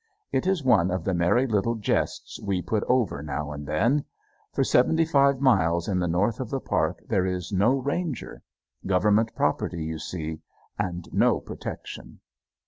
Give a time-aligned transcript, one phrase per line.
[0.31, 4.05] It is one of the merry little jests we put over now and then.
[4.51, 8.41] For seventy five miles in the north of the park there is no ranger.
[8.87, 10.41] Government property, you see,
[10.79, 12.19] and no protection.